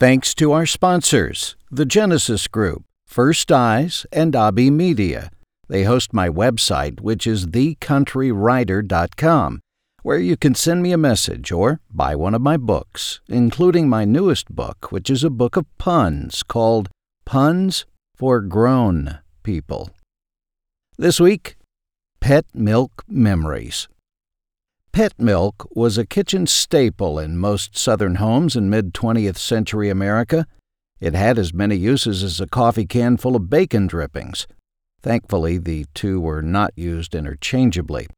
[0.00, 5.32] Thanks to our sponsors, the Genesis Group, First Eyes, and Abi Media.
[5.68, 9.60] They host my website, which is thecountrywriter.com,
[10.04, 14.04] where you can send me a message or buy one of my books, including my
[14.04, 16.90] newest book, which is a book of puns called
[17.26, 17.84] Puns
[18.14, 19.90] for Grown People.
[20.96, 21.56] This week,
[22.20, 23.88] Pet Milk Memories.
[24.98, 30.44] Pet milk was a kitchen staple in most Southern homes in mid 20th century America.
[30.98, 34.48] It had as many uses as a coffee can full of bacon drippings.
[35.00, 38.08] Thankfully, the two were not used interchangeably.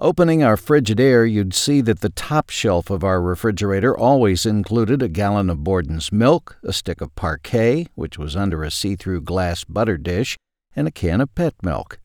[0.00, 5.08] Opening our Frigidaire, you'd see that the top shelf of our refrigerator always included a
[5.08, 9.62] gallon of Borden's milk, a stick of Parkay, which was under a see through glass
[9.62, 10.36] butter dish,
[10.74, 12.00] and a can of pet milk.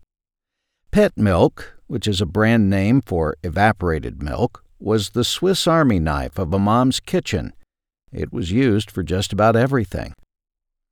[0.91, 6.37] Pet milk, which is a brand name for evaporated milk, was the Swiss Army knife
[6.37, 7.53] of a mom's kitchen.
[8.11, 10.13] It was used for just about everything.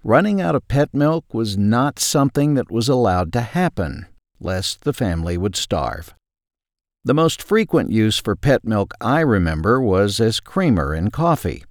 [0.04, 4.08] Running out of pet milk was not something that was allowed to happen,
[4.40, 6.16] lest the family would starve.
[7.04, 11.64] The most frequent use for pet milk I remember was as creamer in coffee.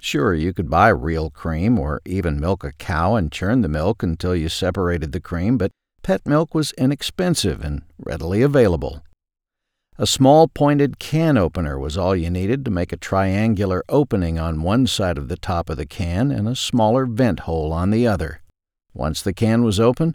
[0.00, 4.02] Sure, you could buy real cream or even milk a cow and churn the milk
[4.02, 5.70] until you separated the cream, but
[6.06, 9.02] pet milk was inexpensive and readily available.
[9.98, 14.62] A small pointed can opener was all you needed to make a triangular opening on
[14.62, 18.06] one side of the top of the can and a smaller vent hole on the
[18.06, 18.40] other.
[18.94, 20.14] Once the can was open,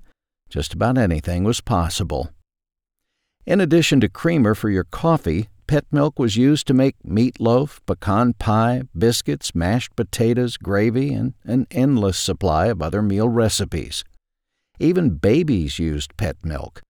[0.49, 2.29] just about anything was possible.
[3.45, 8.31] In addition to creamer for your coffee, pet milk was used to make meatloaf, pecan
[8.35, 14.05] pie, biscuits, mashed potatoes, gravy, and an endless supply of other meal recipes.
[14.81, 16.81] Even babies used pet milk.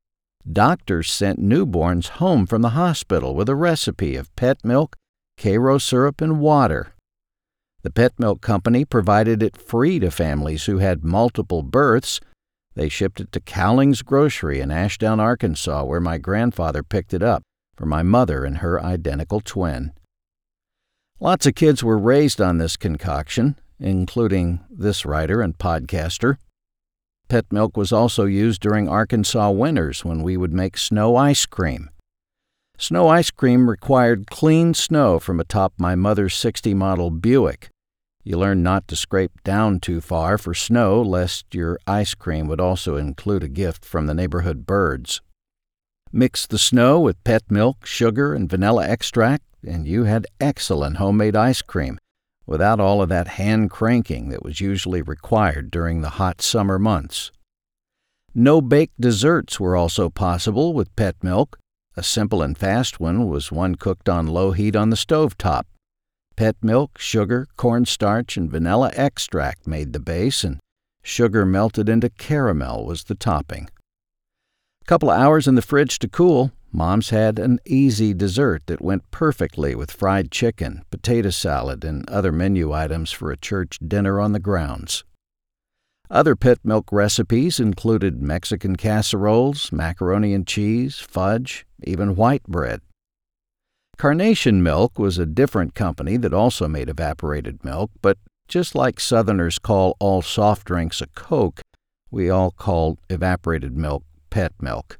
[0.50, 4.96] Doctors sent newborns home from the hospital with a recipe of pet milk,
[5.38, 6.94] Karo syrup, and water.
[7.84, 12.22] The pet milk company provided it free to families who had multiple births.
[12.76, 17.44] They shipped it to Cowling's Grocery in Ashdown, Arkansas, where my grandfather picked it up
[17.76, 19.92] for my mother and her identical twin.
[21.20, 26.38] Lots of kids were raised on this concoction, including this writer and podcaster.
[27.32, 31.90] Pet milk was also used during Arkansas winters when we would make snow ice cream.
[32.78, 37.70] Snow ice cream required clean snow from atop my mother's 60 model Buick.
[38.22, 42.60] You learned not to scrape down too far for snow, lest your ice cream would
[42.60, 45.22] also include a gift from the neighborhood birds.
[46.12, 51.38] Mix the snow with pet milk, sugar, and vanilla extract, and you had excellent homemade
[51.38, 51.98] ice cream
[52.52, 57.32] without all of that hand cranking that was usually required during the hot summer months.
[58.36, 61.58] No baked desserts were also possible with pet milk.
[61.96, 65.66] A simple and fast one was one cooked on low heat on the stove top.
[66.36, 70.60] Pet milk, sugar, cornstarch, and vanilla extract made the base, and
[71.02, 73.70] sugar melted into caramel was the topping.
[74.92, 79.10] Couple of hours in the fridge to cool, Mom's had an easy dessert that went
[79.10, 84.34] perfectly with fried chicken, potato salad, and other menu items for a church dinner on
[84.34, 85.06] the grounds.
[86.10, 92.82] Other pet milk recipes included Mexican casseroles, macaroni and cheese, fudge, even white bread.
[93.98, 98.18] Carnation Milk was a different company that also made evaporated milk, but
[98.50, 101.62] just like Southerners call all soft drinks a Coke,
[102.10, 104.98] we all call evaporated milk pet milk.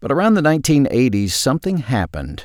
[0.00, 2.44] But around the 1980s, something happened.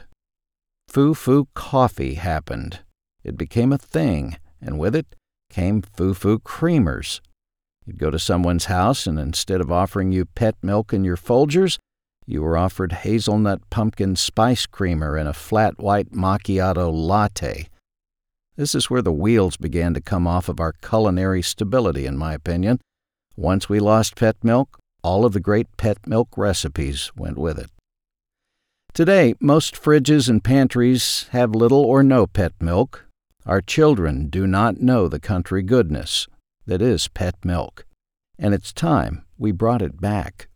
[0.87, 2.79] Foo Foo Coffee happened.
[3.23, 5.15] It became a thing, and with it
[5.51, 7.19] came Foo Foo Creamers.
[7.85, 11.77] You'd go to someone's house, and instead of offering you pet milk in your Folgers,
[12.25, 17.69] you were offered hazelnut pumpkin spice creamer in a flat white macchiato latte.
[18.57, 22.33] This is where the wheels began to come off of our culinary stability, in my
[22.33, 22.79] opinion.
[23.35, 27.69] Once we lost pet milk, all of the great pet milk recipes went with it.
[28.93, 33.05] Today, most fridges and pantries have little or no pet milk.
[33.45, 36.27] Our children do not know the country goodness
[36.65, 37.85] that is pet milk,
[38.39, 40.47] and it's time we brought it back.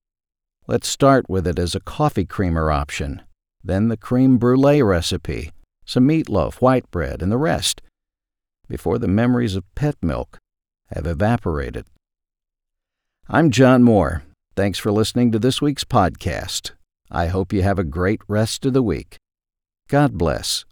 [0.67, 3.21] Let's start with it as a coffee creamer option,
[3.63, 5.51] then the cream brulee recipe,
[5.85, 7.81] some meatloaf, white bread, and the rest,
[8.67, 10.39] before the memories of pet milk
[10.93, 11.85] have evaporated.
[13.29, 14.23] I'm John Moore.
[14.61, 16.73] Thanks for listening to this week's podcast.
[17.09, 19.17] I hope you have a great rest of the week.
[19.89, 20.65] God bless.